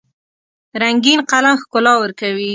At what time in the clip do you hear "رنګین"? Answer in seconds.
0.81-1.19